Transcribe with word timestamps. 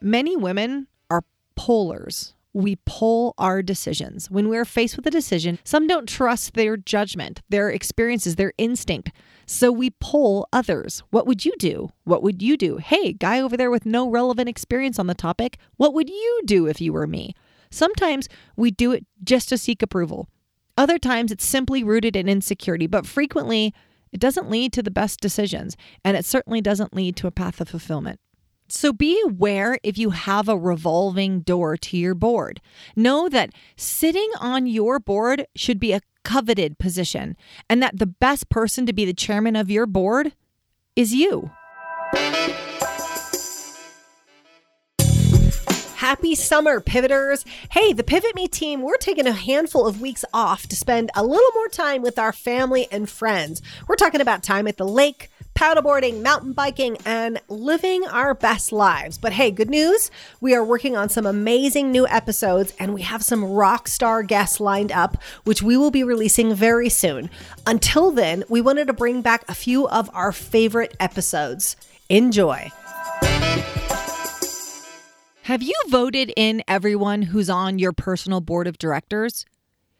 Many 0.00 0.36
women 0.36 0.88
are 1.10 1.22
pullers. 1.54 2.34
We 2.52 2.76
pull 2.84 3.34
our 3.38 3.62
decisions. 3.62 4.30
When 4.30 4.48
we're 4.48 4.64
faced 4.64 4.96
with 4.96 5.06
a 5.06 5.10
decision, 5.10 5.58
some 5.64 5.86
don't 5.86 6.08
trust 6.08 6.54
their 6.54 6.76
judgment, 6.76 7.42
their 7.48 7.70
experiences, 7.70 8.36
their 8.36 8.52
instinct. 8.58 9.10
So 9.46 9.70
we 9.70 9.90
pull 10.00 10.48
others. 10.52 11.02
What 11.10 11.26
would 11.26 11.44
you 11.44 11.54
do? 11.58 11.90
What 12.04 12.22
would 12.22 12.42
you 12.42 12.56
do? 12.56 12.78
Hey, 12.78 13.12
guy 13.12 13.40
over 13.40 13.56
there 13.56 13.70
with 13.70 13.86
no 13.86 14.08
relevant 14.08 14.48
experience 14.48 14.98
on 14.98 15.06
the 15.06 15.14
topic, 15.14 15.58
what 15.76 15.94
would 15.94 16.08
you 16.08 16.40
do 16.44 16.66
if 16.66 16.80
you 16.80 16.92
were 16.92 17.06
me? 17.06 17.34
Sometimes 17.70 18.28
we 18.56 18.70
do 18.70 18.92
it 18.92 19.06
just 19.22 19.48
to 19.50 19.58
seek 19.58 19.82
approval. 19.82 20.28
Other 20.78 20.98
times 20.98 21.32
it's 21.32 21.44
simply 21.44 21.82
rooted 21.82 22.16
in 22.16 22.28
insecurity, 22.28 22.86
but 22.86 23.06
frequently 23.06 23.74
it 24.12 24.20
doesn't 24.20 24.50
lead 24.50 24.72
to 24.74 24.82
the 24.82 24.90
best 24.90 25.20
decisions, 25.20 25.76
and 26.04 26.16
it 26.16 26.24
certainly 26.24 26.60
doesn't 26.60 26.94
lead 26.94 27.16
to 27.16 27.26
a 27.26 27.32
path 27.32 27.60
of 27.60 27.68
fulfillment. 27.68 28.20
So 28.68 28.92
be 28.92 29.20
aware 29.24 29.78
if 29.82 29.96
you 29.96 30.10
have 30.10 30.48
a 30.48 30.58
revolving 30.58 31.40
door 31.40 31.76
to 31.76 31.96
your 31.96 32.14
board. 32.14 32.60
Know 32.96 33.28
that 33.28 33.50
sitting 33.76 34.30
on 34.40 34.66
your 34.66 34.98
board 34.98 35.46
should 35.54 35.78
be 35.78 35.92
a 35.92 36.00
coveted 36.24 36.78
position, 36.78 37.36
and 37.70 37.80
that 37.82 37.98
the 37.98 38.06
best 38.06 38.48
person 38.48 38.84
to 38.86 38.92
be 38.92 39.04
the 39.04 39.14
chairman 39.14 39.54
of 39.54 39.70
your 39.70 39.86
board 39.86 40.32
is 40.96 41.14
you. 41.14 41.50
Happy 45.94 46.34
summer, 46.34 46.80
pivoters. 46.80 47.44
Hey, 47.70 47.92
the 47.92 48.04
Pivot 48.04 48.34
Me 48.34 48.46
team, 48.48 48.82
we're 48.82 48.96
taking 48.96 49.26
a 49.26 49.32
handful 49.32 49.86
of 49.86 50.00
weeks 50.00 50.24
off 50.32 50.66
to 50.68 50.76
spend 50.76 51.10
a 51.14 51.24
little 51.24 51.52
more 51.54 51.68
time 51.68 52.02
with 52.02 52.18
our 52.18 52.32
family 52.32 52.86
and 52.90 53.08
friends. 53.08 53.62
We're 53.88 53.96
talking 53.96 54.20
about 54.20 54.42
time 54.42 54.66
at 54.68 54.76
the 54.76 54.86
lake, 54.86 55.30
paddleboarding, 55.56 56.22
mountain 56.22 56.52
biking, 56.52 56.98
and 57.06 57.40
living 57.48 58.06
our 58.06 58.34
best 58.34 58.70
lives. 58.70 59.16
But 59.16 59.32
hey, 59.32 59.50
good 59.50 59.70
news 59.70 60.10
we 60.40 60.54
are 60.54 60.62
working 60.62 60.96
on 60.96 61.08
some 61.08 61.24
amazing 61.26 61.90
new 61.90 62.06
episodes 62.06 62.74
and 62.78 62.92
we 62.92 63.02
have 63.02 63.24
some 63.24 63.42
rock 63.42 63.88
star 63.88 64.22
guests 64.22 64.60
lined 64.60 64.92
up, 64.92 65.16
which 65.44 65.62
we 65.62 65.76
will 65.76 65.90
be 65.90 66.04
releasing 66.04 66.54
very 66.54 66.90
soon. 66.90 67.30
Until 67.66 68.10
then, 68.10 68.44
we 68.48 68.60
wanted 68.60 68.86
to 68.86 68.92
bring 68.92 69.22
back 69.22 69.44
a 69.48 69.54
few 69.54 69.88
of 69.88 70.10
our 70.12 70.30
favorite 70.30 70.94
episodes. 71.00 71.76
Enjoy. 72.10 72.70
Have 75.42 75.62
you 75.62 75.74
voted 75.88 76.32
in 76.36 76.62
everyone 76.68 77.22
who's 77.22 77.48
on 77.48 77.78
your 77.78 77.92
personal 77.92 78.40
board 78.40 78.66
of 78.66 78.78
directors? 78.78 79.46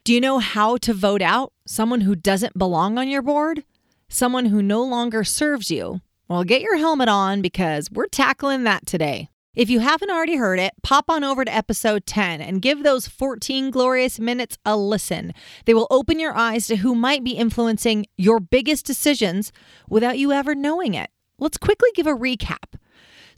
Do 0.04 0.12
you 0.12 0.20
know 0.20 0.38
how 0.38 0.76
to 0.78 0.92
vote 0.92 1.22
out 1.22 1.52
someone 1.66 2.02
who 2.02 2.14
doesn't 2.14 2.58
belong 2.58 2.98
on 2.98 3.08
your 3.08 3.22
board? 3.22 3.64
Someone 4.08 4.46
who 4.46 4.62
no 4.62 4.84
longer 4.84 5.24
serves 5.24 5.70
you? 5.70 6.00
Well, 6.28 6.44
get 6.44 6.62
your 6.62 6.76
helmet 6.76 7.08
on 7.08 7.42
because 7.42 7.90
we're 7.90 8.06
tackling 8.06 8.62
that 8.64 8.86
today. 8.86 9.30
If 9.56 9.68
you 9.68 9.80
haven't 9.80 10.10
already 10.10 10.36
heard 10.36 10.60
it, 10.60 10.74
pop 10.82 11.10
on 11.10 11.24
over 11.24 11.44
to 11.44 11.54
episode 11.54 12.06
10 12.06 12.40
and 12.40 12.62
give 12.62 12.82
those 12.82 13.08
14 13.08 13.70
glorious 13.70 14.20
minutes 14.20 14.58
a 14.64 14.76
listen. 14.76 15.32
They 15.64 15.74
will 15.74 15.88
open 15.90 16.20
your 16.20 16.36
eyes 16.36 16.66
to 16.68 16.76
who 16.76 16.94
might 16.94 17.24
be 17.24 17.32
influencing 17.32 18.06
your 18.16 18.38
biggest 18.38 18.86
decisions 18.86 19.50
without 19.88 20.18
you 20.18 20.30
ever 20.30 20.54
knowing 20.54 20.94
it. 20.94 21.10
Let's 21.38 21.58
quickly 21.58 21.88
give 21.94 22.06
a 22.06 22.14
recap. 22.14 22.78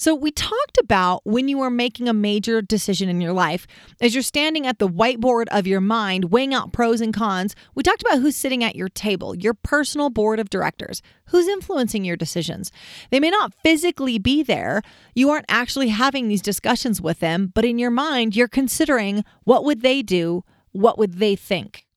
So, 0.00 0.14
we 0.14 0.30
talked 0.30 0.78
about 0.78 1.22
when 1.24 1.48
you 1.48 1.60
are 1.60 1.70
making 1.70 2.08
a 2.08 2.12
major 2.12 2.62
decision 2.62 3.08
in 3.08 3.20
your 3.20 3.32
life, 3.32 3.66
as 4.00 4.14
you're 4.14 4.22
standing 4.22 4.64
at 4.64 4.78
the 4.78 4.86
whiteboard 4.86 5.46
of 5.50 5.66
your 5.66 5.80
mind, 5.80 6.26
weighing 6.26 6.54
out 6.54 6.72
pros 6.72 7.00
and 7.00 7.12
cons, 7.12 7.56
we 7.74 7.82
talked 7.82 8.02
about 8.02 8.20
who's 8.20 8.36
sitting 8.36 8.62
at 8.62 8.76
your 8.76 8.88
table, 8.88 9.34
your 9.34 9.54
personal 9.54 10.08
board 10.08 10.38
of 10.38 10.50
directors, 10.50 11.02
who's 11.26 11.48
influencing 11.48 12.04
your 12.04 12.16
decisions. 12.16 12.70
They 13.10 13.18
may 13.18 13.30
not 13.30 13.52
physically 13.64 14.20
be 14.20 14.44
there, 14.44 14.82
you 15.16 15.30
aren't 15.30 15.46
actually 15.48 15.88
having 15.88 16.28
these 16.28 16.42
discussions 16.42 17.02
with 17.02 17.18
them, 17.18 17.50
but 17.52 17.64
in 17.64 17.76
your 17.76 17.90
mind, 17.90 18.36
you're 18.36 18.46
considering 18.46 19.24
what 19.42 19.64
would 19.64 19.82
they 19.82 20.02
do, 20.02 20.44
what 20.70 20.96
would 20.96 21.14
they 21.14 21.34
think. 21.34 21.88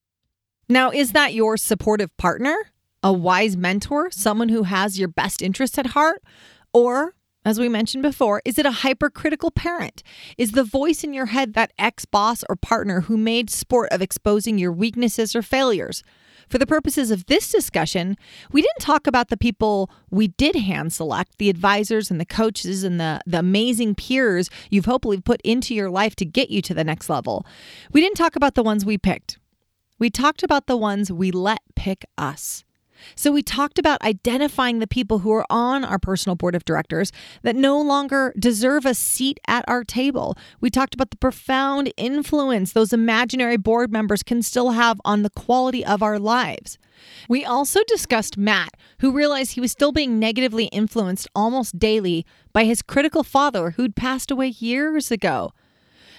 Now, 0.68 0.90
is 0.90 1.12
that 1.12 1.36
your 1.36 1.56
supportive 1.56 2.18
partner? 2.18 2.56
A 3.04 3.14
wise 3.14 3.56
mentor, 3.56 4.10
someone 4.10 4.50
who 4.50 4.64
has 4.64 4.98
your 4.98 5.08
best 5.08 5.44
interests 5.44 5.78
at 5.78 5.88
heart? 5.88 6.24
Or 6.74 7.14
as 7.44 7.60
we 7.60 7.70
mentioned 7.70 8.04
before, 8.04 8.42
is 8.46 8.60
it 8.60 8.66
a 8.66 8.72
hypercritical 8.72 9.52
parent? 9.52 10.04
Is 10.38 10.52
the 10.52 10.64
voice 10.64 11.04
in 11.04 11.14
your 11.14 11.28
head 11.28 11.54
that 11.54 11.74
ex 11.80 12.06
boss 12.06 12.44
or 12.48 12.56
partner 12.56 13.02
who 13.02 13.18
made 13.18 13.50
sport 13.50 13.90
of 13.92 14.02
exposing 14.02 14.58
your 14.58 14.72
weaknesses 14.72 15.36
or 15.36 15.42
failures? 15.42 16.04
For 16.50 16.58
the 16.58 16.68
purposes 16.68 17.12
of 17.12 17.28
this 17.28 17.50
discussion, 17.50 18.18
we 18.52 18.62
didn't 18.62 18.82
talk 18.82 19.08
about 19.08 19.30
the 19.30 19.38
people 19.38 19.90
we 20.10 20.28
did 20.28 20.56
hand 20.56 20.92
select, 20.92 21.38
the 21.38 21.50
advisors 21.50 22.12
and 22.12 22.20
the 22.20 22.26
coaches 22.26 22.84
and 22.84 23.00
the, 23.00 23.22
the 23.26 23.40
amazing 23.40 23.96
peers 23.96 24.50
you've 24.70 24.86
hopefully 24.86 25.22
put 25.22 25.42
into 25.44 25.74
your 25.74 25.90
life 25.90 26.16
to 26.18 26.26
get 26.26 26.50
you 26.50 26.62
to 26.64 26.74
the 26.74 26.84
next 26.84 27.10
level. 27.10 27.46
We 27.94 28.02
didn't 28.02 28.18
talk 28.18 28.36
about 28.36 28.56
the 28.56 28.64
ones 28.64 28.86
we 28.86 28.98
picked. 28.98 29.40
We 29.98 30.10
talked 30.10 30.44
about 30.44 30.68
the 30.68 30.78
ones 30.78 31.12
we 31.12 31.32
let 31.32 31.62
pick 31.76 32.06
us. 32.18 32.66
So, 33.16 33.32
we 33.32 33.42
talked 33.42 33.80
about 33.80 34.02
identifying 34.02 34.80
the 34.80 34.88
people 34.88 35.20
who 35.20 35.32
are 35.32 35.46
on 35.50 35.84
our 35.84 36.00
personal 36.00 36.36
board 36.36 36.56
of 36.56 36.66
directors 36.66 37.12
that 37.44 37.56
no 37.56 37.80
longer 37.80 38.34
deserve 38.38 38.86
a 38.86 38.94
seat 38.94 39.40
at 39.48 39.66
our 39.68 39.84
table. 39.84 40.38
We 40.60 40.70
talked 40.70 40.94
about 40.94 41.12
the 41.12 41.18
profound 41.18 41.94
influence 41.98 42.74
those 42.74 42.94
imaginary 42.94 43.58
board 43.58 43.92
members 43.92 44.24
can 44.24 44.42
still 44.42 44.72
have 44.72 45.00
on 45.06 45.24
the 45.24 45.30
quality 45.30 45.86
of 45.86 46.02
our 46.02 46.20
lives. 46.20 46.78
We 47.28 47.46
also 47.46 47.82
discussed 47.88 48.38
Matt, 48.38 48.78
who 49.00 49.12
realized 49.12 49.54
he 49.54 49.62
was 49.62 49.72
still 49.72 49.92
being 49.92 50.20
negatively 50.20 50.66
influenced 50.66 51.28
almost 51.36 51.80
daily 51.80 52.26
by 52.54 52.66
his 52.66 52.82
critical 52.82 53.24
father 53.24 53.72
who'd 53.72 53.96
passed 53.96 54.32
away 54.32 54.48
years 54.48 55.12
ago. 55.12 55.52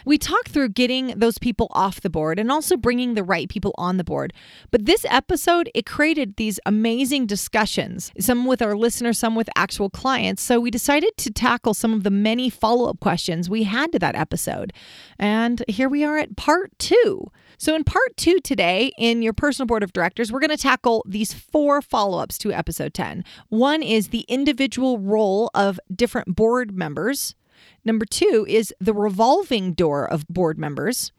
We 0.04 0.18
talked 0.18 0.48
through 0.48 0.70
getting 0.70 1.18
those 1.18 1.38
people 1.38 1.68
off 1.72 2.00
the 2.00 2.10
board 2.10 2.38
and 2.38 2.50
also 2.50 2.76
bringing 2.76 3.14
the 3.14 3.24
right 3.24 3.48
people 3.48 3.74
on 3.78 3.96
the 3.96 4.04
board. 4.04 4.32
But 4.70 4.86
this 4.86 5.04
episode, 5.08 5.70
it 5.74 5.86
created 5.86 6.36
these 6.36 6.58
amazing 6.66 7.26
discussions, 7.26 8.12
some 8.18 8.46
with 8.46 8.62
our 8.62 8.76
listeners, 8.76 9.18
some 9.18 9.34
with 9.34 9.48
actual 9.56 9.90
clients. 9.90 10.42
So 10.42 10.60
we 10.60 10.70
decided 10.70 11.16
to 11.18 11.30
tackle 11.30 11.74
some 11.74 11.92
of 11.92 12.02
the 12.02 12.10
many 12.10 12.50
follow 12.50 12.88
up 12.88 13.00
questions 13.00 13.48
we 13.48 13.64
had 13.64 13.92
to 13.92 13.98
that 13.98 14.16
episode. 14.16 14.72
And 15.18 15.62
here 15.68 15.88
we 15.88 16.04
are 16.04 16.18
at 16.18 16.36
part 16.36 16.78
two. 16.78 17.30
So, 17.58 17.76
in 17.76 17.84
part 17.84 18.16
two 18.16 18.40
today, 18.40 18.90
in 18.98 19.22
your 19.22 19.32
personal 19.32 19.68
board 19.68 19.84
of 19.84 19.92
directors, 19.92 20.32
we're 20.32 20.40
going 20.40 20.50
to 20.50 20.56
tackle 20.56 21.04
these 21.06 21.32
four 21.32 21.80
follow 21.80 22.18
ups 22.18 22.36
to 22.38 22.52
episode 22.52 22.92
10. 22.92 23.24
One 23.50 23.84
is 23.84 24.08
the 24.08 24.24
individual 24.26 24.98
role 24.98 25.48
of 25.54 25.78
different 25.94 26.34
board 26.34 26.76
members. 26.76 27.36
Number 27.84 28.04
two 28.04 28.46
is 28.48 28.72
the 28.80 28.94
revolving 28.94 29.72
door 29.72 30.04
of 30.04 30.26
board 30.28 30.58
members. 30.58 31.12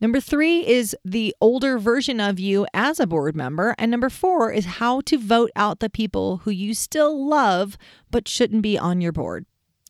Number 0.00 0.20
three 0.20 0.66
is 0.66 0.96
the 1.04 1.34
older 1.40 1.78
version 1.78 2.20
of 2.20 2.38
you 2.38 2.66
as 2.72 3.00
a 3.00 3.06
board 3.06 3.34
member. 3.34 3.74
And 3.78 3.90
number 3.90 4.08
four 4.08 4.52
is 4.52 4.64
how 4.64 5.00
to 5.02 5.18
vote 5.18 5.50
out 5.56 5.80
the 5.80 5.90
people 5.90 6.38
who 6.38 6.50
you 6.50 6.72
still 6.74 7.28
love 7.28 7.76
but 8.10 8.28
shouldn't 8.28 8.62
be 8.62 8.78
on 8.78 9.00
your 9.00 9.12
board. 9.12 9.44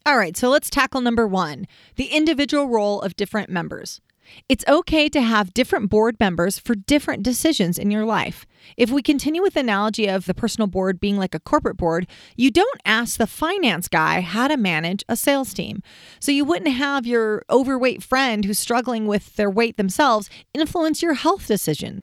All 0.06 0.16
right, 0.16 0.36
so 0.36 0.48
let's 0.48 0.70
tackle 0.70 1.02
number 1.02 1.26
one 1.26 1.66
the 1.96 2.06
individual 2.06 2.68
role 2.68 3.02
of 3.02 3.16
different 3.16 3.50
members. 3.50 4.00
It's 4.48 4.64
okay 4.66 5.08
to 5.10 5.20
have 5.20 5.54
different 5.54 5.90
board 5.90 6.16
members 6.18 6.58
for 6.58 6.74
different 6.74 7.22
decisions 7.22 7.78
in 7.78 7.90
your 7.90 8.04
life. 8.04 8.46
If 8.76 8.90
we 8.90 9.02
continue 9.02 9.42
with 9.42 9.54
the 9.54 9.60
analogy 9.60 10.08
of 10.08 10.26
the 10.26 10.34
personal 10.34 10.66
board 10.66 11.00
being 11.00 11.16
like 11.16 11.34
a 11.34 11.40
corporate 11.40 11.76
board, 11.76 12.06
you 12.36 12.50
don't 12.50 12.80
ask 12.84 13.18
the 13.18 13.26
finance 13.26 13.88
guy 13.88 14.20
how 14.20 14.48
to 14.48 14.56
manage 14.56 15.04
a 15.08 15.16
sales 15.16 15.54
team. 15.54 15.82
So 16.20 16.32
you 16.32 16.44
wouldn't 16.44 16.74
have 16.74 17.06
your 17.06 17.44
overweight 17.50 18.02
friend 18.02 18.44
who's 18.44 18.58
struggling 18.58 19.06
with 19.06 19.36
their 19.36 19.50
weight 19.50 19.76
themselves 19.76 20.30
influence 20.54 21.02
your 21.02 21.14
health 21.14 21.46
decision. 21.46 22.02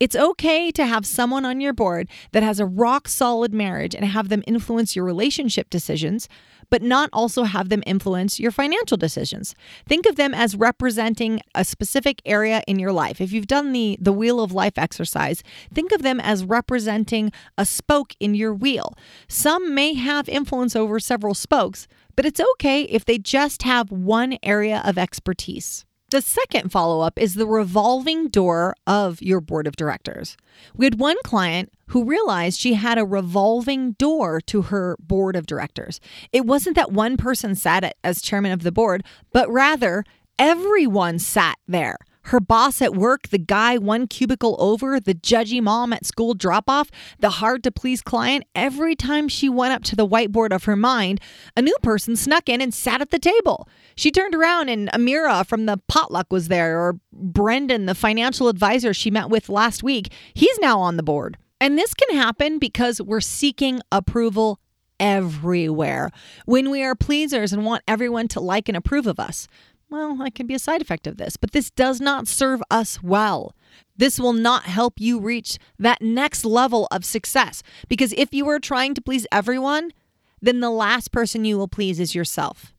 It's 0.00 0.14
okay 0.14 0.70
to 0.70 0.86
have 0.86 1.04
someone 1.04 1.44
on 1.44 1.60
your 1.60 1.72
board 1.72 2.08
that 2.30 2.44
has 2.44 2.60
a 2.60 2.66
rock 2.66 3.08
solid 3.08 3.52
marriage 3.52 3.96
and 3.96 4.04
have 4.04 4.28
them 4.28 4.44
influence 4.46 4.94
your 4.94 5.04
relationship 5.04 5.70
decisions, 5.70 6.28
but 6.70 6.82
not 6.82 7.10
also 7.12 7.44
have 7.44 7.68
them 7.68 7.82
influence 7.86 8.38
your 8.38 8.50
financial 8.50 8.96
decisions. 8.96 9.54
Think 9.86 10.06
of 10.06 10.16
them 10.16 10.34
as 10.34 10.56
representing 10.56 11.40
a 11.54 11.64
specific 11.64 12.20
area 12.24 12.62
in 12.66 12.78
your 12.78 12.92
life. 12.92 13.20
If 13.20 13.32
you've 13.32 13.46
done 13.46 13.72
the 13.72 13.96
the 14.00 14.12
wheel 14.12 14.40
of 14.40 14.52
life 14.52 14.76
exercise, 14.76 15.42
think 15.72 15.92
of 15.92 16.02
them 16.02 16.20
as 16.20 16.44
representing 16.44 17.32
a 17.56 17.64
spoke 17.64 18.14
in 18.20 18.34
your 18.34 18.54
wheel. 18.54 18.94
Some 19.28 19.74
may 19.74 19.94
have 19.94 20.28
influence 20.28 20.76
over 20.76 21.00
several 21.00 21.34
spokes, 21.34 21.88
but 22.16 22.26
it's 22.26 22.40
okay 22.52 22.82
if 22.82 23.04
they 23.04 23.18
just 23.18 23.62
have 23.62 23.90
one 23.90 24.38
area 24.42 24.82
of 24.84 24.98
expertise. 24.98 25.84
The 26.10 26.22
second 26.22 26.72
follow 26.72 27.02
up 27.02 27.18
is 27.18 27.34
the 27.34 27.46
revolving 27.46 28.28
door 28.28 28.74
of 28.86 29.20
your 29.20 29.42
board 29.42 29.66
of 29.66 29.76
directors. 29.76 30.38
We 30.74 30.86
had 30.86 30.98
one 30.98 31.18
client 31.22 31.70
who 31.88 32.04
realized 32.04 32.58
she 32.58 32.74
had 32.74 32.96
a 32.96 33.04
revolving 33.04 33.92
door 33.92 34.40
to 34.42 34.62
her 34.62 34.96
board 35.00 35.36
of 35.36 35.44
directors. 35.44 36.00
It 36.32 36.46
wasn't 36.46 36.76
that 36.76 36.92
one 36.92 37.18
person 37.18 37.54
sat 37.54 37.94
as 38.02 38.22
chairman 38.22 38.52
of 38.52 38.62
the 38.62 38.72
board, 38.72 39.04
but 39.34 39.50
rather 39.50 40.02
everyone 40.38 41.18
sat 41.18 41.56
there. 41.66 41.98
Her 42.28 42.40
boss 42.40 42.80
at 42.82 42.94
work, 42.94 43.28
the 43.28 43.38
guy 43.38 43.78
one 43.78 44.06
cubicle 44.06 44.56
over, 44.58 45.00
the 45.00 45.14
judgy 45.14 45.62
mom 45.62 45.92
at 45.92 46.06
school 46.06 46.34
drop 46.34 46.68
off, 46.68 46.90
the 47.18 47.30
hard 47.30 47.62
to 47.64 47.70
please 47.70 48.02
client, 48.02 48.44
every 48.54 48.94
time 48.94 49.28
she 49.28 49.48
went 49.48 49.72
up 49.72 49.82
to 49.84 49.96
the 49.96 50.06
whiteboard 50.06 50.52
of 50.52 50.64
her 50.64 50.76
mind, 50.76 51.20
a 51.56 51.62
new 51.62 51.76
person 51.82 52.16
snuck 52.16 52.48
in 52.48 52.60
and 52.60 52.72
sat 52.72 53.00
at 53.00 53.10
the 53.10 53.18
table. 53.18 53.68
She 53.94 54.10
turned 54.10 54.34
around 54.34 54.68
and 54.68 54.88
Amira 54.92 55.46
from 55.46 55.66
the 55.66 55.80
potluck 55.88 56.32
was 56.32 56.48
there, 56.48 56.78
or 56.78 57.00
Brendan, 57.12 57.86
the 57.86 57.94
financial 57.94 58.48
advisor 58.48 58.94
she 58.94 59.10
met 59.10 59.30
with 59.30 59.48
last 59.48 59.82
week. 59.82 60.12
He's 60.34 60.58
now 60.58 60.80
on 60.80 60.96
the 60.96 61.02
board. 61.02 61.38
And 61.60 61.76
this 61.76 61.94
can 61.94 62.16
happen 62.16 62.58
because 62.58 63.02
we're 63.02 63.20
seeking 63.20 63.80
approval 63.90 64.60
everywhere. 65.00 66.10
When 66.44 66.70
we 66.70 66.82
are 66.82 66.94
pleasers 66.94 67.52
and 67.52 67.64
want 67.64 67.82
everyone 67.88 68.28
to 68.28 68.40
like 68.40 68.68
and 68.68 68.76
approve 68.76 69.06
of 69.06 69.18
us, 69.18 69.48
well, 69.90 70.16
that 70.16 70.34
can 70.34 70.46
be 70.46 70.54
a 70.54 70.58
side 70.58 70.82
effect 70.82 71.06
of 71.06 71.16
this, 71.16 71.36
but 71.36 71.52
this 71.52 71.70
does 71.70 72.00
not 72.00 72.28
serve 72.28 72.62
us 72.70 73.02
well. 73.02 73.54
This 73.96 74.20
will 74.20 74.32
not 74.32 74.64
help 74.64 75.00
you 75.00 75.18
reach 75.18 75.58
that 75.78 76.02
next 76.02 76.44
level 76.44 76.86
of 76.90 77.04
success 77.04 77.62
because 77.88 78.12
if 78.14 78.32
you 78.32 78.48
are 78.48 78.60
trying 78.60 78.94
to 78.94 79.00
please 79.00 79.26
everyone, 79.32 79.92
then 80.40 80.60
the 80.60 80.70
last 80.70 81.10
person 81.10 81.44
you 81.44 81.58
will 81.58 81.68
please 81.68 81.98
is 81.98 82.14
yourself. 82.14 82.74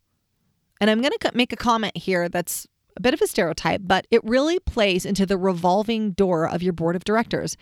And 0.79 0.89
I'm 0.89 1.01
going 1.01 1.13
to 1.19 1.31
make 1.33 1.51
a 1.51 1.57
comment 1.57 1.97
here 1.97 2.29
that's 2.29 2.67
a 2.95 3.01
bit 3.01 3.13
of 3.13 3.21
a 3.21 3.27
stereotype, 3.27 3.81
but 3.83 4.07
it 4.11 4.23
really 4.23 4.59
plays 4.59 5.05
into 5.05 5.25
the 5.25 5.37
revolving 5.37 6.11
door 6.11 6.47
of 6.47 6.63
your 6.63 6.73
board 6.73 6.95
of 6.95 7.03
directors. 7.03 7.57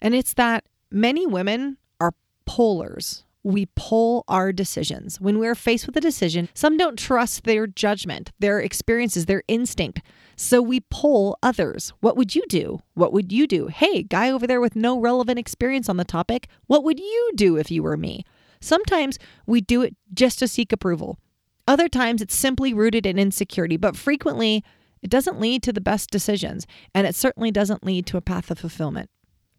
And 0.00 0.14
it's 0.14 0.34
that 0.34 0.64
many 0.90 1.26
women 1.26 1.78
are 2.00 2.12
pollers 2.44 3.24
we 3.44 3.66
pull 3.74 4.24
our 4.28 4.52
decisions. 4.52 5.20
When 5.20 5.38
we're 5.38 5.54
faced 5.54 5.86
with 5.86 5.96
a 5.96 6.00
decision, 6.00 6.48
some 6.54 6.76
don't 6.76 6.98
trust 6.98 7.44
their 7.44 7.66
judgment, 7.66 8.30
their 8.38 8.60
experiences, 8.60 9.26
their 9.26 9.42
instinct. 9.48 10.00
So 10.36 10.62
we 10.62 10.80
pull 10.90 11.38
others. 11.42 11.92
What 12.00 12.16
would 12.16 12.34
you 12.34 12.44
do? 12.48 12.80
What 12.94 13.12
would 13.12 13.32
you 13.32 13.46
do? 13.46 13.66
Hey, 13.66 14.02
guy 14.02 14.30
over 14.30 14.46
there 14.46 14.60
with 14.60 14.76
no 14.76 14.98
relevant 14.98 15.38
experience 15.38 15.88
on 15.88 15.96
the 15.96 16.04
topic, 16.04 16.48
what 16.66 16.84
would 16.84 16.98
you 16.98 17.30
do 17.34 17.56
if 17.56 17.70
you 17.70 17.82
were 17.82 17.96
me? 17.96 18.24
Sometimes 18.60 19.18
we 19.46 19.60
do 19.60 19.82
it 19.82 19.96
just 20.14 20.38
to 20.38 20.48
seek 20.48 20.72
approval. 20.72 21.18
Other 21.66 21.88
times 21.88 22.22
it's 22.22 22.34
simply 22.34 22.72
rooted 22.72 23.06
in 23.06 23.18
insecurity, 23.18 23.76
but 23.76 23.96
frequently 23.96 24.64
it 25.02 25.10
doesn't 25.10 25.40
lead 25.40 25.62
to 25.64 25.72
the 25.72 25.80
best 25.80 26.10
decisions, 26.10 26.66
and 26.94 27.06
it 27.06 27.14
certainly 27.14 27.50
doesn't 27.50 27.84
lead 27.84 28.06
to 28.06 28.16
a 28.16 28.22
path 28.22 28.50
of 28.50 28.58
fulfillment. 28.58 29.10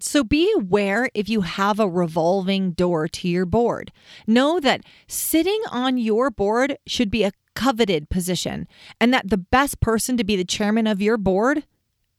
So 0.05 0.21
be 0.25 0.51
aware 0.57 1.09
if 1.13 1.29
you 1.29 1.41
have 1.41 1.79
a 1.79 1.87
revolving 1.87 2.71
door 2.71 3.07
to 3.07 3.27
your 3.29 3.45
board. 3.45 3.93
Know 4.27 4.59
that 4.59 4.81
sitting 5.07 5.61
on 5.71 5.97
your 5.97 6.29
board 6.29 6.77
should 6.85 7.09
be 7.09 7.23
a 7.23 7.31
coveted 7.55 8.09
position 8.09 8.67
and 8.99 9.13
that 9.13 9.29
the 9.29 9.37
best 9.37 9.79
person 9.79 10.17
to 10.17 10.25
be 10.25 10.35
the 10.35 10.43
chairman 10.43 10.87
of 10.87 11.01
your 11.01 11.17
board 11.17 11.63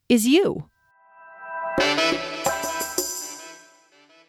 is 0.09 0.25
you. 0.25 0.67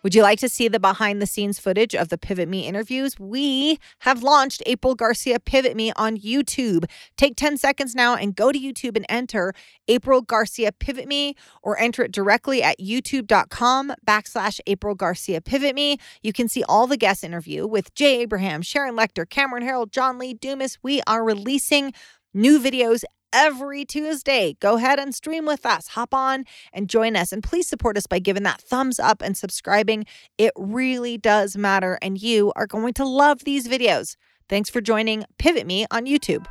Would 0.07 0.15
you 0.15 0.23
like 0.23 0.39
to 0.39 0.49
see 0.49 0.69
the 0.69 0.79
behind 0.79 1.21
the 1.21 1.27
scenes 1.27 1.59
footage 1.59 1.93
of 1.93 2.11
the 2.11 2.17
Pivot 2.17 2.49
Me 2.49 2.65
interviews? 2.65 3.19
We 3.19 3.81
have 4.03 4.23
launched 4.23 4.63
April 4.65 4.95
Garcia 4.95 5.41
Pivot 5.41 5.75
Me 5.75 5.91
on 5.97 6.17
YouTube. 6.17 6.85
Take 7.17 7.35
10 7.35 7.57
seconds 7.57 7.97
now 7.97 8.15
and 8.15 8.37
go 8.37 8.53
to 8.53 8.59
YouTube 8.61 8.95
and 8.95 9.05
enter 9.09 9.53
April 9.89 10.23
Garcia 10.23 10.71
Pivot 10.71 11.09
Me 11.09 11.35
or 11.61 11.77
enter 11.81 12.05
it 12.05 12.13
directly 12.13 12.63
at 12.63 12.79
youtube.com 12.79 13.95
backslash 14.07 14.61
April 14.69 14.95
Garcia 14.95 15.41
Pivot 15.41 15.75
Me. 15.75 15.99
You 16.23 16.33
can 16.33 16.47
see 16.47 16.63
all 16.69 16.87
the 16.87 16.97
guest 16.97 17.25
interview 17.25 17.67
with 17.67 17.93
Jay 17.97 18.21
Abraham, 18.21 18.63
Sharon 18.63 18.97
Lechter, 18.97 19.29
Cameron 19.29 19.65
Herold, 19.65 19.91
John 19.91 20.19
Lee 20.19 20.35
Dumas. 20.35 20.79
We 20.85 21.03
are 21.09 21.25
releasing 21.25 21.93
new 22.33 22.61
videos 22.61 23.03
every 23.33 23.85
Tuesday. 23.85 24.57
Go 24.61 24.77
ahead 24.77 24.99
and 24.99 25.15
stream 25.15 25.47
with 25.47 25.65
us. 25.67 25.89
Hop 25.89 26.15
on 26.15 26.45
and 26.73 26.89
join 26.89 27.17
us. 27.17 27.33
And 27.33 27.43
please 27.43 27.69
support 27.69 27.97
us 27.97 28.07
by 28.07 28.19
giving 28.19 28.43
that 28.45 28.61
thumbs 28.61 28.99
up 28.99 29.23
and 29.23 29.37
subscribing. 29.37 30.07
It 30.39 30.53
really 30.57 31.19
does 31.19 31.57
matter. 31.57 31.99
And 32.03 32.21
you 32.21 32.53
are 32.57 32.67
going 32.67 32.95
to 32.95 33.05
love 33.05 33.45
these 33.45 33.69
videos. 33.69 34.17
Thanks 34.49 34.71
for 34.71 34.81
joining 34.81 35.25
Pivot 35.39 35.67
Me 35.67 35.87
on 35.91 36.07
YouTube. 36.07 36.47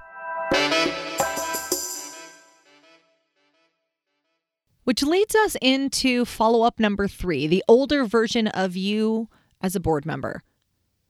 Which 4.83 5.01
leads 5.01 5.33
us 5.33 5.57
into 5.61 6.25
follow 6.25 6.61
up 6.61 6.79
number 6.79 7.07
three 7.07 7.47
the 7.47 7.63
older 7.67 8.05
version 8.05 8.47
of 8.47 8.75
you 8.75 9.29
as 9.61 9.75
a 9.75 9.79
board 9.79 10.05
member. 10.05 10.43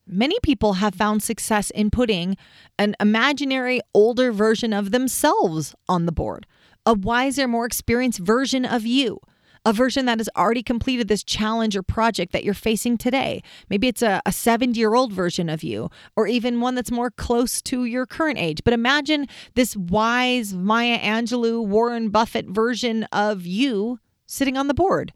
Many 0.08 0.38
people 0.40 0.74
have 0.74 0.94
found 0.94 1.24
success 1.24 1.70
in 1.70 1.90
putting 1.90 2.36
an 2.78 2.94
imaginary 3.00 3.80
older 3.92 4.30
version 4.30 4.72
of 4.72 4.92
themselves 4.92 5.74
on 5.88 6.06
the 6.06 6.12
board, 6.12 6.46
a 6.84 6.94
wiser, 6.94 7.48
more 7.48 7.66
experienced 7.66 8.20
version 8.20 8.64
of 8.64 8.86
you, 8.86 9.18
a 9.64 9.72
version 9.72 10.06
that 10.06 10.20
has 10.20 10.28
already 10.36 10.62
completed 10.62 11.08
this 11.08 11.24
challenge 11.24 11.76
or 11.76 11.82
project 11.82 12.32
that 12.32 12.44
you're 12.44 12.54
facing 12.54 12.96
today. 12.96 13.42
Maybe 13.68 13.88
it's 13.88 14.00
a, 14.00 14.22
a 14.24 14.30
70 14.30 14.78
year 14.78 14.94
old 14.94 15.12
version 15.12 15.48
of 15.48 15.64
you, 15.64 15.90
or 16.14 16.28
even 16.28 16.60
one 16.60 16.76
that's 16.76 16.92
more 16.92 17.10
close 17.10 17.60
to 17.62 17.84
your 17.84 18.06
current 18.06 18.38
age. 18.38 18.62
But 18.62 18.74
imagine 18.74 19.26
this 19.54 19.76
wise 19.76 20.54
Maya 20.54 21.00
Angelou, 21.00 21.66
Warren 21.66 22.10
Buffett 22.10 22.46
version 22.46 23.02
of 23.10 23.44
you 23.44 23.98
sitting 24.24 24.56
on 24.56 24.68
the 24.68 24.74
board. 24.74 25.12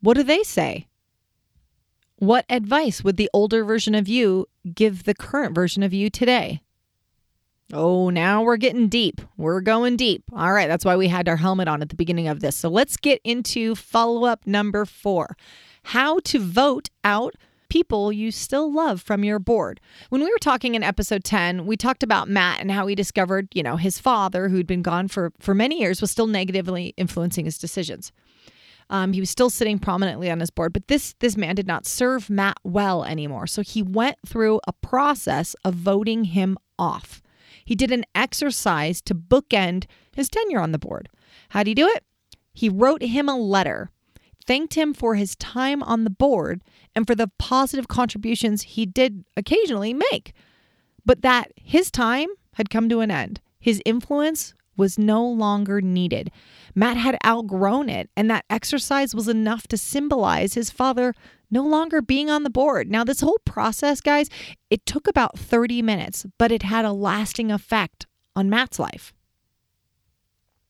What 0.00 0.14
do 0.14 0.22
they 0.22 0.44
say? 0.44 0.86
What 2.22 2.44
advice 2.48 3.02
would 3.02 3.16
the 3.16 3.28
older 3.32 3.64
version 3.64 3.96
of 3.96 4.06
you 4.06 4.46
give 4.76 5.02
the 5.02 5.12
current 5.12 5.56
version 5.56 5.82
of 5.82 5.92
you 5.92 6.08
today? 6.08 6.62
Oh, 7.72 8.10
now 8.10 8.44
we're 8.44 8.58
getting 8.58 8.86
deep. 8.86 9.20
We're 9.36 9.60
going 9.60 9.96
deep. 9.96 10.22
All 10.32 10.52
right, 10.52 10.68
that's 10.68 10.84
why 10.84 10.94
we 10.94 11.08
had 11.08 11.28
our 11.28 11.34
helmet 11.34 11.66
on 11.66 11.82
at 11.82 11.88
the 11.88 11.96
beginning 11.96 12.28
of 12.28 12.38
this. 12.38 12.54
So 12.54 12.68
let's 12.68 12.96
get 12.96 13.20
into 13.24 13.74
follow 13.74 14.24
up 14.24 14.46
number 14.46 14.84
four 14.84 15.36
how 15.82 16.20
to 16.20 16.38
vote 16.38 16.90
out 17.02 17.34
people 17.68 18.12
you 18.12 18.30
still 18.30 18.72
love 18.72 19.02
from 19.02 19.24
your 19.24 19.40
board. 19.40 19.80
When 20.10 20.22
we 20.22 20.30
were 20.30 20.38
talking 20.38 20.76
in 20.76 20.84
episode 20.84 21.24
10, 21.24 21.66
we 21.66 21.76
talked 21.76 22.04
about 22.04 22.28
Matt 22.28 22.60
and 22.60 22.70
how 22.70 22.86
he 22.86 22.94
discovered, 22.94 23.48
you 23.52 23.64
know, 23.64 23.74
his 23.74 23.98
father, 23.98 24.48
who'd 24.48 24.68
been 24.68 24.82
gone 24.82 25.08
for, 25.08 25.32
for 25.40 25.54
many 25.54 25.80
years, 25.80 26.00
was 26.00 26.12
still 26.12 26.28
negatively 26.28 26.94
influencing 26.96 27.46
his 27.46 27.58
decisions. 27.58 28.12
Um, 28.90 29.12
he 29.12 29.20
was 29.20 29.30
still 29.30 29.50
sitting 29.50 29.78
prominently 29.78 30.30
on 30.30 30.40
his 30.40 30.50
board, 30.50 30.72
but 30.72 30.88
this 30.88 31.14
this 31.20 31.36
man 31.36 31.54
did 31.54 31.66
not 31.66 31.86
serve 31.86 32.28
Matt 32.28 32.58
well 32.64 33.04
anymore. 33.04 33.46
So 33.46 33.62
he 33.62 33.82
went 33.82 34.16
through 34.26 34.60
a 34.66 34.72
process 34.72 35.54
of 35.64 35.74
voting 35.74 36.24
him 36.24 36.58
off. 36.78 37.22
He 37.64 37.74
did 37.74 37.92
an 37.92 38.04
exercise 38.14 39.00
to 39.02 39.14
bookend 39.14 39.84
his 40.14 40.28
tenure 40.28 40.60
on 40.60 40.72
the 40.72 40.78
board. 40.78 41.08
How 41.50 41.60
did 41.60 41.68
he 41.68 41.74
do 41.74 41.88
it? 41.88 42.04
He 42.52 42.68
wrote 42.68 43.02
him 43.02 43.28
a 43.28 43.36
letter, 43.38 43.90
thanked 44.46 44.74
him 44.74 44.92
for 44.92 45.14
his 45.14 45.36
time 45.36 45.82
on 45.82 46.04
the 46.04 46.10
board 46.10 46.62
and 46.94 47.06
for 47.06 47.14
the 47.14 47.30
positive 47.38 47.88
contributions 47.88 48.62
he 48.62 48.84
did 48.84 49.24
occasionally 49.36 49.94
make, 49.94 50.34
but 51.04 51.22
that 51.22 51.52
his 51.56 51.90
time 51.90 52.28
had 52.54 52.68
come 52.68 52.88
to 52.88 53.00
an 53.00 53.10
end. 53.10 53.40
His 53.58 53.80
influence 53.86 54.54
was 54.76 54.98
no 54.98 55.24
longer 55.24 55.80
needed. 55.80 56.30
Matt 56.74 56.96
had 56.96 57.18
outgrown 57.26 57.88
it, 57.88 58.10
and 58.16 58.30
that 58.30 58.44
exercise 58.48 59.14
was 59.14 59.28
enough 59.28 59.66
to 59.68 59.76
symbolize 59.76 60.54
his 60.54 60.70
father 60.70 61.14
no 61.50 61.62
longer 61.62 62.00
being 62.00 62.30
on 62.30 62.44
the 62.44 62.50
board. 62.50 62.90
Now, 62.90 63.04
this 63.04 63.20
whole 63.20 63.40
process, 63.44 64.00
guys, 64.00 64.28
it 64.70 64.86
took 64.86 65.06
about 65.06 65.38
30 65.38 65.82
minutes, 65.82 66.26
but 66.38 66.50
it 66.50 66.62
had 66.62 66.84
a 66.84 66.92
lasting 66.92 67.52
effect 67.52 68.06
on 68.34 68.48
Matt's 68.48 68.78
life. 68.78 69.12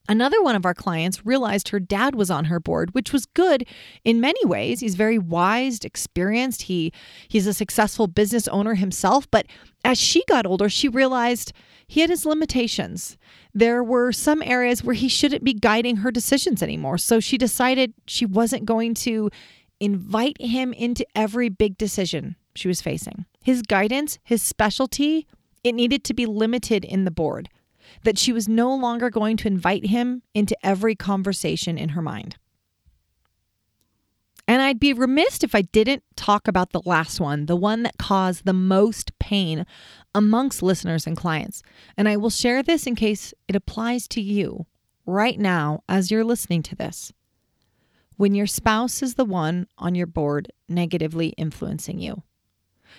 Another 0.08 0.42
one 0.42 0.56
of 0.56 0.66
our 0.66 0.74
clients 0.74 1.24
realized 1.24 1.68
her 1.68 1.78
dad 1.78 2.16
was 2.16 2.30
on 2.30 2.46
her 2.46 2.58
board, 2.58 2.92
which 2.92 3.12
was 3.12 3.24
good 3.24 3.64
in 4.04 4.20
many 4.20 4.44
ways. 4.44 4.80
He's 4.80 4.96
very 4.96 5.18
wise, 5.18 5.78
experienced. 5.84 6.62
He 6.62 6.92
he's 7.28 7.46
a 7.46 7.54
successful 7.54 8.08
business 8.08 8.48
owner 8.48 8.74
himself, 8.74 9.30
but 9.30 9.46
as 9.84 9.98
she 9.98 10.24
got 10.26 10.44
older, 10.44 10.68
she 10.68 10.88
realized 10.88 11.52
he 11.86 12.00
had 12.00 12.10
his 12.10 12.26
limitations. 12.26 13.16
There 13.54 13.84
were 13.84 14.12
some 14.12 14.42
areas 14.42 14.82
where 14.82 14.94
he 14.94 15.08
shouldn't 15.08 15.44
be 15.44 15.52
guiding 15.52 15.96
her 15.96 16.10
decisions 16.10 16.62
anymore. 16.62 16.98
So 16.98 17.20
she 17.20 17.36
decided 17.36 17.92
she 18.06 18.24
wasn't 18.24 18.64
going 18.64 18.94
to 18.94 19.30
invite 19.80 20.40
him 20.40 20.72
into 20.72 21.04
every 21.14 21.48
big 21.48 21.76
decision 21.76 22.36
she 22.54 22.68
was 22.68 22.80
facing. 22.80 23.26
His 23.42 23.62
guidance, 23.62 24.18
his 24.22 24.42
specialty, 24.42 25.26
it 25.64 25.74
needed 25.74 26.04
to 26.04 26.14
be 26.14 26.26
limited 26.26 26.84
in 26.84 27.04
the 27.04 27.10
board 27.10 27.48
that 28.04 28.18
she 28.18 28.32
was 28.32 28.48
no 28.48 28.74
longer 28.74 29.10
going 29.10 29.36
to 29.38 29.48
invite 29.48 29.86
him 29.86 30.22
into 30.34 30.56
every 30.64 30.94
conversation 30.94 31.76
in 31.76 31.90
her 31.90 32.02
mind. 32.02 32.36
And 34.48 34.60
I'd 34.60 34.80
be 34.80 34.92
remiss 34.92 35.42
if 35.42 35.54
I 35.54 35.62
didn't 35.62 36.02
talk 36.16 36.48
about 36.48 36.72
the 36.72 36.82
last 36.84 37.20
one, 37.20 37.46
the 37.46 37.56
one 37.56 37.84
that 37.84 37.98
caused 37.98 38.44
the 38.44 38.52
most 38.52 39.16
pain 39.18 39.64
amongst 40.14 40.62
listeners 40.62 41.06
and 41.06 41.16
clients. 41.16 41.62
And 41.96 42.08
I 42.08 42.16
will 42.16 42.30
share 42.30 42.62
this 42.62 42.86
in 42.86 42.96
case 42.96 43.32
it 43.48 43.56
applies 43.56 44.08
to 44.08 44.20
you 44.20 44.66
right 45.06 45.38
now 45.38 45.82
as 45.88 46.10
you're 46.10 46.24
listening 46.24 46.62
to 46.64 46.76
this. 46.76 47.12
When 48.16 48.34
your 48.34 48.46
spouse 48.46 49.02
is 49.02 49.14
the 49.14 49.24
one 49.24 49.66
on 49.78 49.94
your 49.94 50.06
board 50.06 50.50
negatively 50.68 51.28
influencing 51.30 51.98
you. 51.98 52.22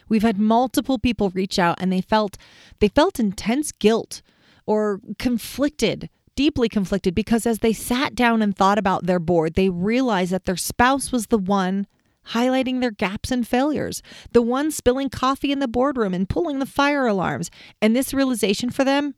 We've 0.09 0.23
had 0.23 0.39
multiple 0.39 0.97
people 0.97 1.29
reach 1.29 1.59
out 1.59 1.77
and 1.79 1.91
they 1.91 2.01
felt 2.01 2.37
they 2.79 2.87
felt 2.87 3.19
intense 3.19 3.71
guilt 3.71 4.21
or 4.65 4.99
conflicted 5.19 6.09
deeply 6.35 6.69
conflicted 6.69 7.15
because 7.15 7.45
as 7.45 7.59
they 7.59 7.73
sat 7.73 8.15
down 8.15 8.41
and 8.41 8.55
thought 8.55 8.77
about 8.77 9.05
their 9.05 9.19
board, 9.19 9.55
they 9.55 9.69
realized 9.69 10.31
that 10.31 10.45
their 10.45 10.57
spouse 10.57 11.11
was 11.11 11.27
the 11.27 11.37
one 11.37 11.87
highlighting 12.29 12.79
their 12.79 12.91
gaps 12.91 13.31
and 13.31 13.47
failures, 13.47 14.01
the 14.31 14.41
one 14.41 14.71
spilling 14.71 15.09
coffee 15.09 15.51
in 15.51 15.59
the 15.59 15.67
boardroom 15.67 16.13
and 16.13 16.29
pulling 16.29 16.59
the 16.59 16.65
fire 16.65 17.05
alarms. 17.05 17.49
And 17.81 17.95
this 17.95 18.13
realization 18.13 18.69
for 18.69 18.83
them, 18.83 19.15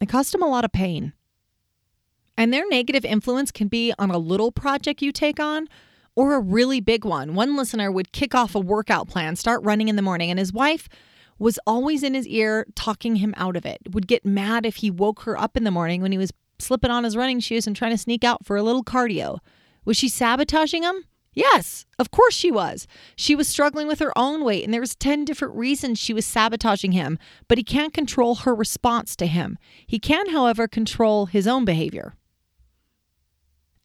it 0.00 0.08
cost 0.08 0.32
them 0.32 0.42
a 0.42 0.48
lot 0.48 0.64
of 0.64 0.72
pain. 0.72 1.12
And 2.36 2.52
their 2.52 2.68
negative 2.68 3.04
influence 3.04 3.50
can 3.50 3.68
be 3.68 3.92
on 3.98 4.10
a 4.10 4.18
little 4.18 4.52
project 4.52 5.02
you 5.02 5.12
take 5.12 5.38
on 5.38 5.68
or 6.14 6.34
a 6.34 6.40
really 6.40 6.80
big 6.80 7.04
one. 7.04 7.34
One 7.34 7.56
listener 7.56 7.90
would 7.90 8.12
kick 8.12 8.34
off 8.34 8.54
a 8.54 8.60
workout 8.60 9.08
plan, 9.08 9.36
start 9.36 9.62
running 9.64 9.88
in 9.88 9.96
the 9.96 10.02
morning, 10.02 10.30
and 10.30 10.38
his 10.38 10.52
wife 10.52 10.88
was 11.38 11.58
always 11.66 12.02
in 12.02 12.14
his 12.14 12.26
ear 12.26 12.66
talking 12.74 13.16
him 13.16 13.34
out 13.36 13.56
of 13.56 13.66
it. 13.66 13.80
Would 13.90 14.06
get 14.06 14.24
mad 14.24 14.66
if 14.66 14.76
he 14.76 14.90
woke 14.90 15.22
her 15.22 15.38
up 15.38 15.56
in 15.56 15.64
the 15.64 15.70
morning 15.70 16.02
when 16.02 16.12
he 16.12 16.18
was 16.18 16.32
slipping 16.62 16.90
on 16.90 17.04
his 17.04 17.16
running 17.16 17.40
shoes 17.40 17.66
and 17.66 17.76
trying 17.76 17.92
to 17.92 17.98
sneak 17.98 18.24
out 18.24 18.44
for 18.44 18.56
a 18.56 18.62
little 18.62 18.84
cardio. 18.84 19.38
Was 19.84 19.96
she 19.96 20.08
sabotaging 20.08 20.82
him? 20.82 21.04
Yes, 21.34 21.86
of 21.98 22.10
course 22.10 22.34
she 22.34 22.50
was. 22.50 22.86
She 23.16 23.34
was 23.34 23.48
struggling 23.48 23.86
with 23.86 24.00
her 24.00 24.16
own 24.16 24.44
weight 24.44 24.64
and 24.64 24.72
there 24.72 24.82
was 24.82 24.94
10 24.94 25.24
different 25.24 25.54
reasons 25.54 25.98
she 25.98 26.12
was 26.12 26.26
sabotaging 26.26 26.92
him, 26.92 27.18
but 27.48 27.58
he 27.58 27.64
can't 27.64 27.94
control 27.94 28.36
her 28.36 28.54
response 28.54 29.16
to 29.16 29.26
him. 29.26 29.56
He 29.86 29.98
can, 29.98 30.30
however, 30.30 30.68
control 30.68 31.26
his 31.26 31.46
own 31.46 31.64
behavior. 31.64 32.14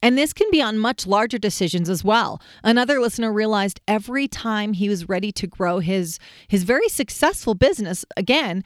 And 0.02 0.18
this 0.18 0.32
can 0.32 0.48
be 0.52 0.62
on 0.62 0.78
much 0.78 1.08
larger 1.08 1.38
decisions 1.40 1.90
as 1.90 2.04
well. 2.04 2.40
Another 2.64 3.00
listener 3.00 3.34
realized 3.34 3.82
every 3.88 4.28
time 4.28 4.74
he 4.74 4.90
was 4.90 5.10
ready 5.10 5.32
to 5.34 5.48
grow 5.48 5.80
his 5.80 6.20
his 6.48 6.64
very 6.64 6.88
successful 6.88 7.56
business 7.56 8.06
again, 8.16 8.64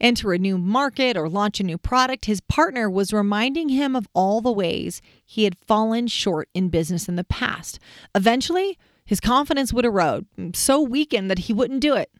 enter 0.00 0.32
a 0.32 0.38
new 0.38 0.58
market 0.58 1.16
or 1.16 1.28
launch 1.28 1.60
a 1.60 1.64
new 1.64 1.78
product, 1.78 2.24
his 2.24 2.40
partner 2.40 2.88
was 2.88 3.12
reminding 3.12 3.68
him 3.68 3.96
of 3.96 4.08
all 4.14 4.40
the 4.40 4.52
ways 4.52 5.00
he 5.24 5.44
had 5.44 5.58
fallen 5.58 6.06
short 6.06 6.48
in 6.54 6.68
business 6.68 7.08
in 7.08 7.16
the 7.16 7.24
past. 7.24 7.78
Eventually, 8.14 8.78
his 9.04 9.20
confidence 9.20 9.72
would 9.72 9.84
erode, 9.84 10.26
so 10.54 10.80
weakened 10.80 11.30
that 11.30 11.40
he 11.40 11.52
wouldn't 11.52 11.80
do 11.80 11.94
it. 11.94 12.10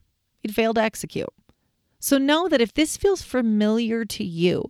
He'd 0.41 0.55
fail 0.55 0.75
to 0.75 0.83
execute. 0.83 1.29
So 2.01 2.17
know 2.17 2.49
that 2.49 2.61
if 2.61 2.75
this 2.75 2.97
feels 2.97 3.23
familiar 3.23 4.05
to 4.05 4.25
you, 4.25 4.65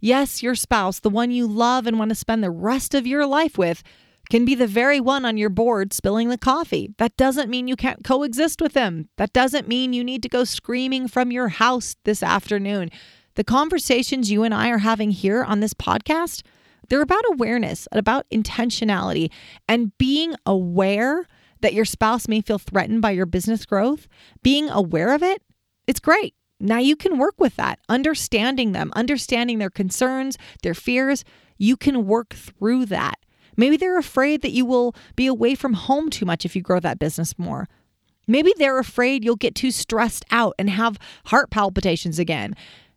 Yes, 0.00 0.42
your 0.42 0.54
spouse, 0.54 1.00
the 1.00 1.10
one 1.10 1.30
you 1.30 1.46
love 1.46 1.86
and 1.86 1.98
want 1.98 2.10
to 2.10 2.14
spend 2.14 2.42
the 2.42 2.50
rest 2.50 2.94
of 2.94 3.06
your 3.06 3.26
life 3.26 3.56
with, 3.58 3.82
can 4.30 4.44
be 4.44 4.54
the 4.54 4.66
very 4.66 5.00
one 5.00 5.24
on 5.24 5.36
your 5.36 5.50
board 5.50 5.92
spilling 5.92 6.28
the 6.28 6.38
coffee. 6.38 6.94
That 6.98 7.16
doesn't 7.16 7.50
mean 7.50 7.68
you 7.68 7.76
can't 7.76 8.04
coexist 8.04 8.60
with 8.60 8.72
them. 8.72 9.08
That 9.16 9.32
doesn't 9.32 9.68
mean 9.68 9.92
you 9.92 10.04
need 10.04 10.22
to 10.22 10.28
go 10.28 10.44
screaming 10.44 11.08
from 11.08 11.30
your 11.30 11.48
house 11.48 11.96
this 12.04 12.22
afternoon. 12.22 12.90
The 13.34 13.44
conversations 13.44 14.30
you 14.30 14.42
and 14.42 14.54
I 14.54 14.70
are 14.70 14.78
having 14.78 15.10
here 15.10 15.44
on 15.44 15.60
this 15.60 15.74
podcast, 15.74 16.42
they're 16.88 17.02
about 17.02 17.24
awareness, 17.32 17.86
about 17.92 18.28
intentionality, 18.30 19.30
and 19.68 19.96
being 19.98 20.34
aware 20.44 21.26
that 21.60 21.74
your 21.74 21.84
spouse 21.84 22.28
may 22.28 22.40
feel 22.40 22.58
threatened 22.58 23.02
by 23.02 23.10
your 23.10 23.26
business 23.26 23.66
growth. 23.66 24.08
Being 24.42 24.68
aware 24.70 25.14
of 25.14 25.22
it, 25.22 25.42
it's 25.86 26.00
great. 26.00 26.34
Now 26.58 26.78
you 26.78 26.96
can 26.96 27.18
work 27.18 27.34
with 27.38 27.56
that, 27.56 27.78
understanding 27.88 28.72
them, 28.72 28.90
understanding 28.96 29.58
their 29.58 29.70
concerns, 29.70 30.38
their 30.62 30.74
fears. 30.74 31.24
You 31.58 31.76
can 31.76 32.06
work 32.06 32.34
through 32.34 32.86
that. 32.86 33.16
Maybe 33.56 33.76
they're 33.76 33.98
afraid 33.98 34.42
that 34.42 34.52
you 34.52 34.64
will 34.64 34.94
be 35.14 35.26
away 35.26 35.54
from 35.54 35.74
home 35.74 36.10
too 36.10 36.24
much 36.24 36.44
if 36.44 36.54
you 36.54 36.62
grow 36.62 36.80
that 36.80 36.98
business 36.98 37.38
more. 37.38 37.68
Maybe 38.26 38.52
they're 38.56 38.78
afraid 38.78 39.24
you'll 39.24 39.36
get 39.36 39.54
too 39.54 39.70
stressed 39.70 40.24
out 40.30 40.54
and 40.58 40.68
have 40.68 40.98
heart 41.26 41.50
palpitations 41.50 42.18
again. 42.18 42.54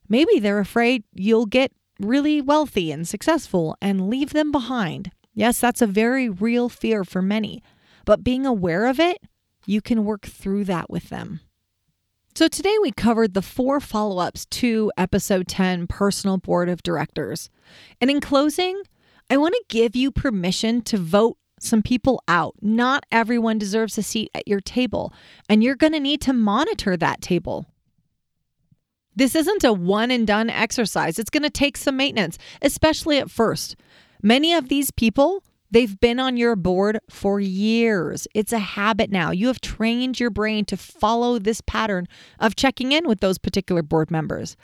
Maybe 0.08 0.40
they're 0.40 0.60
afraid 0.60 1.04
you'll 1.14 1.46
get 1.46 1.72
really 2.00 2.42
wealthy 2.42 2.92
and 2.92 3.08
successful 3.08 3.78
and 3.82 4.10
leave 4.10 4.32
them 4.32 4.52
behind. 4.52 5.12
Yes, 5.34 5.60
that's 5.60 5.82
a 5.82 5.88
very 5.88 6.30
real 6.30 6.68
fear 6.68 7.04
for 7.04 7.22
many. 7.22 7.62
But 8.06 8.24
being 8.24 8.46
aware 8.46 8.88
of 8.88 9.00
it, 9.00 9.20
you 9.66 9.82
can 9.82 10.04
work 10.04 10.26
through 10.26 10.64
that 10.66 10.90
with 10.90 11.10
them. 11.10 11.42
So, 12.36 12.48
today 12.48 12.76
we 12.82 12.92
covered 12.92 13.34
the 13.34 13.42
four 13.42 13.80
follow 13.80 14.20
ups 14.20 14.46
to 14.46 14.92
episode 14.98 15.48
10 15.48 15.88
Personal 15.88 16.38
Board 16.38 16.70
of 16.70 16.82
Directors. 16.84 17.50
And 18.00 18.10
in 18.10 18.22
closing, 18.22 18.82
I 19.30 19.38
want 19.38 19.54
to 19.54 19.64
give 19.70 19.96
you 19.96 20.12
permission 20.12 20.82
to 20.84 20.98
vote 20.98 21.38
some 21.60 21.82
people 21.82 22.24
out. 22.28 22.56
Not 22.62 23.06
everyone 23.12 23.58
deserves 23.58 23.98
a 23.98 24.04
seat 24.04 24.30
at 24.34 24.48
your 24.48 24.62
table, 24.62 25.14
and 25.48 25.64
you're 25.64 25.76
going 25.76 25.94
to 25.94 26.00
need 26.00 26.22
to 26.22 26.34
monitor 26.34 26.98
that 26.98 27.22
table. 27.22 27.66
This 29.16 29.36
isn't 29.36 29.64
a 29.64 29.74
one 29.74 30.12
and 30.12 30.26
done 30.26 30.50
exercise. 30.50 31.20
It's 31.20 31.30
going 31.30 31.44
to 31.44 31.50
take 31.50 31.76
some 31.78 31.98
maintenance, 31.98 32.38
especially 32.62 33.18
at 33.18 33.30
first. 33.30 33.76
Many 34.22 34.54
of 34.54 34.70
these 34.70 34.92
people 34.92 35.44
They've 35.72 36.00
been 36.00 36.20
on 36.20 36.38
your 36.38 36.56
board 36.56 37.00
for 37.10 37.40
years. 37.40 38.28
It's 38.34 38.54
a 38.54 38.60
habit 38.60 39.12
now. 39.12 39.32
You 39.32 39.48
have 39.48 39.62
trained 39.62 40.20
your 40.20 40.32
brain 40.32 40.66
to 40.66 40.78
follow 40.78 41.38
this 41.38 41.62
pattern 41.62 42.08
of 42.40 42.56
checking 42.56 42.92
in 42.92 43.08
with 43.08 43.20
those 43.20 43.38
particular 43.38 43.84
board 43.84 44.10
members. 44.10 44.58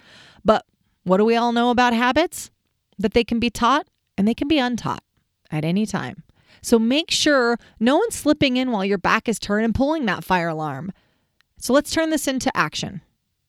But 0.44 0.66
what 1.04 1.18
do 1.18 1.26
we 1.26 1.36
all 1.36 1.52
know 1.52 1.70
about 1.70 1.94
habits? 1.94 2.50
That 2.98 3.14
they 3.14 3.24
can 3.24 3.40
be 3.40 3.50
taught 3.50 3.88
and 4.18 4.28
they 4.28 4.34
can 4.34 4.48
be 4.48 4.60
untaught 4.60 5.04
at 5.52 5.66
any 5.66 5.86
time. 5.86 6.24
So 6.62 6.80
make 6.80 7.12
sure 7.12 7.58
no 7.80 7.98
one's 7.98 8.16
slipping 8.16 8.58
in 8.58 8.72
while 8.72 8.86
your 8.86 8.98
back 8.98 9.30
is 9.30 9.40
turned 9.40 9.66
and 9.66 9.76
pulling 9.76 10.06
that 10.06 10.24
fire 10.24 10.48
alarm. 10.48 10.92
So 11.58 11.74
let's 11.74 11.92
turn 11.92 12.10
this 12.10 12.28
into 12.28 12.56
action. 12.56 13.02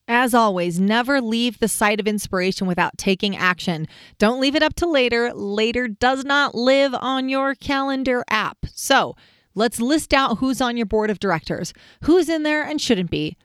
As 0.09 0.35
always, 0.35 0.79
never 0.79 1.21
leave 1.21 1.59
the 1.59 1.67
site 1.67 1.99
of 1.99 2.07
inspiration 2.07 2.67
without 2.69 2.97
taking 2.97 3.37
action. 3.37 3.89
Don't 4.19 4.41
leave 4.41 4.55
it 4.55 4.63
up 4.63 4.75
to 4.75 4.87
later. 4.87 5.33
Later 5.35 5.89
does 5.89 6.25
not 6.25 6.55
live 6.55 6.95
on 6.95 7.29
your 7.29 7.57
calendar 7.57 8.25
app. 8.31 8.59
So 8.73 9.17
let's 9.55 9.81
list 9.81 10.15
out 10.15 10.39
who's 10.39 10.61
on 10.61 10.77
your 10.77 10.87
board 10.87 11.11
of 11.11 11.19
directors, 11.19 11.73
who's 12.03 12.29
in 12.29 12.45
there 12.45 12.63
and 12.63 12.81
shouldn't 12.81 13.11
be, 13.11 13.37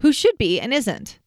who 0.00 0.12
should 0.12 0.38
be 0.38 0.60
and 0.60 0.72
isn't, 0.72 1.18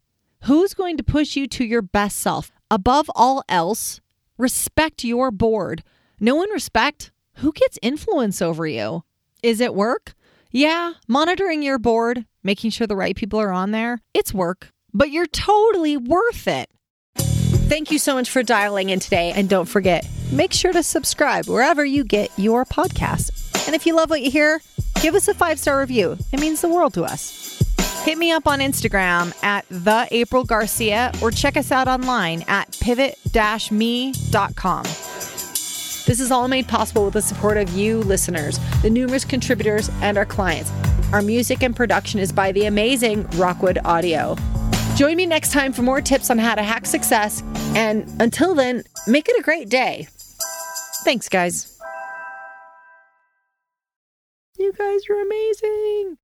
who's 0.43 0.73
going 0.73 0.95
to 0.97 1.03
push 1.03 1.35
you 1.35 1.47
to 1.47 1.65
your 1.65 1.81
best 1.81 2.17
self. 2.17 2.51
Above 2.71 3.11
all 3.13 3.43
else, 3.49 3.99
respect 4.37 5.03
your 5.03 5.31
board. 5.31 5.83
No 6.19 6.35
one 6.35 6.49
respect 6.51 7.11
who 7.35 7.51
gets 7.51 7.79
influence 7.81 8.41
over 8.41 8.65
you. 8.65 9.03
Is 9.43 9.61
it 9.61 9.75
work? 9.75 10.13
Yeah, 10.51 10.93
monitoring 11.07 11.61
your 11.61 11.77
board, 11.77 12.25
making 12.43 12.71
sure 12.71 12.87
the 12.87 12.95
right 12.95 13.15
people 13.15 13.39
are 13.39 13.51
on 13.51 13.71
there, 13.71 13.99
it's 14.13 14.33
work 14.33 14.71
but 14.97 15.11
you're 15.11 15.27
totally 15.27 15.95
worth 15.95 16.47
it. 16.47 16.69
Thank 17.69 17.91
you 17.91 17.99
so 17.99 18.15
much 18.15 18.29
for 18.29 18.43
dialing 18.43 18.89
in 18.89 18.99
today. 18.99 19.31
And 19.35 19.47
don't 19.47 19.67
forget, 19.67 20.07
make 20.31 20.53
sure 20.53 20.73
to 20.73 20.81
subscribe 20.81 21.47
wherever 21.47 21.85
you 21.85 22.03
get 22.03 22.31
your 22.37 22.65
podcast. 22.65 23.67
And 23.67 23.75
if 23.75 23.85
you 23.85 23.95
love 23.95 24.09
what 24.09 24.21
you 24.21 24.31
hear, 24.31 24.61
give 25.01 25.15
us 25.15 25.27
a 25.27 25.33
five 25.33 25.59
star 25.59 25.79
review. 25.79 26.17
It 26.31 26.39
means 26.39 26.61
the 26.61 26.69
world 26.69 26.93
to 26.95 27.03
us. 27.03 27.56
Hit 28.07 28.17
me 28.17 28.31
up 28.31 28.47
on 28.47 28.59
Instagram 28.59 29.35
at 29.43 29.67
the 29.67 30.07
April 30.11 30.45
Garcia 30.45 31.11
or 31.21 31.29
check 31.29 31.57
us 31.57 31.73
out 31.73 31.89
online 31.89 32.45
at 32.47 32.71
pivot-me.com. 32.79 34.83
This 34.83 36.21
is 36.21 36.31
all 36.31 36.47
made 36.47 36.69
possible 36.69 37.03
with 37.03 37.15
the 37.15 37.21
support 37.21 37.57
of 37.57 37.69
you 37.71 37.99
listeners, 37.99 38.61
the 38.81 38.89
numerous 38.89 39.25
contributors, 39.25 39.89
and 40.01 40.17
our 40.17 40.25
clients. 40.25 40.71
Our 41.11 41.21
music 41.21 41.63
and 41.63 41.75
production 41.75 42.21
is 42.21 42.31
by 42.31 42.53
the 42.53 42.67
amazing 42.67 43.27
Rockwood 43.31 43.79
Audio. 43.83 44.37
Join 44.95 45.17
me 45.17 45.25
next 45.25 45.51
time 45.51 45.73
for 45.73 45.81
more 45.81 45.99
tips 45.99 46.29
on 46.29 46.37
how 46.37 46.55
to 46.55 46.63
hack 46.63 46.85
success. 46.85 47.43
And 47.75 48.09
until 48.21 48.55
then, 48.55 48.83
make 49.05 49.27
it 49.27 49.37
a 49.37 49.43
great 49.43 49.67
day. 49.67 50.07
Thanks, 51.03 51.27
guys. 51.27 51.77
You 54.57 54.71
guys 54.71 55.01
are 55.09 55.21
amazing. 55.21 56.17